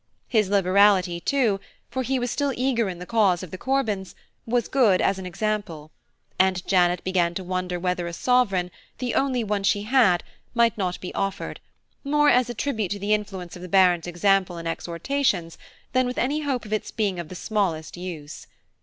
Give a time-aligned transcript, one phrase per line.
[0.27, 1.59] His liberality, too,
[1.91, 4.15] for he was still eager in the cause of the Corbans,
[4.47, 5.91] was good as an example;
[6.39, 10.23] and Janet began to wonder whether a sovereign, the only one she had,
[10.55, 11.59] might not be offered,
[12.03, 15.59] more as a tribute to the influence of the Baron's example and exhortations
[15.93, 18.47] than with any hope of its being of the smallest use.